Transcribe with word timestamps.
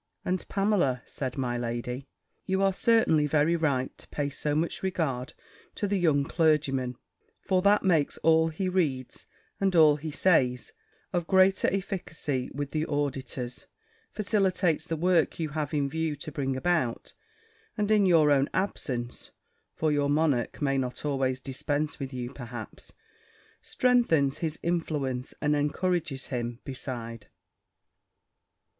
"And, 0.25 0.43
Pamela," 0.49 1.03
said 1.05 1.37
my 1.37 1.59
lady, 1.59 2.07
"you 2.47 2.63
are 2.63 2.73
certainly 2.73 3.27
very 3.27 3.55
right 3.55 3.95
to 3.99 4.07
pay 4.07 4.31
so 4.31 4.55
much 4.55 4.81
regard 4.81 5.35
to 5.75 5.85
the 5.87 5.99
young 5.99 6.23
clergyman; 6.23 6.95
for 7.39 7.61
that 7.61 7.83
makes 7.83 8.17
all 8.23 8.47
he 8.47 8.67
reads, 8.67 9.27
and 9.59 9.75
all 9.75 9.97
he 9.97 10.09
says, 10.09 10.73
of 11.13 11.27
greater 11.27 11.67
efficacy 11.71 12.49
with 12.51 12.71
the 12.71 12.83
auditors, 12.87 13.67
facilitates 14.11 14.85
the 14.87 14.95
work 14.97 15.37
you 15.37 15.49
have 15.49 15.71
in 15.71 15.87
view 15.87 16.15
to 16.15 16.31
bring 16.31 16.55
about, 16.57 17.13
and 17.77 17.91
in 17.91 18.07
your 18.07 18.31
own 18.31 18.49
absence 18.55 19.29
(for 19.75 19.91
your 19.91 20.09
monarch 20.09 20.63
may 20.63 20.79
not 20.79 21.05
always 21.05 21.39
dispense 21.39 21.99
with 21.99 22.11
you, 22.11 22.33
perhaps) 22.33 22.91
strengthens 23.61 24.39
his 24.39 24.57
influence, 24.63 25.35
and 25.43 25.55
encourages 25.55 26.29
him, 26.29 26.59
beside." 26.63 27.27